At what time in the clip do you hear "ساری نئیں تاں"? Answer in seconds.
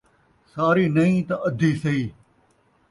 0.53-1.39